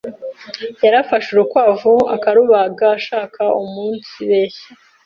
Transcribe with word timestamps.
yarafashe 0.83 1.27
urukwavu 1.31 1.93
akarubaga 2.15 2.85
ashaka 2.99 3.41
umunsibeshya 3.61 4.67